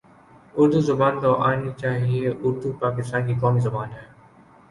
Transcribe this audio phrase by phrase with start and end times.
[0.55, 4.05] اردو زبان تو آنی چاہیے اردو پاکستان کی قومی زبان ہے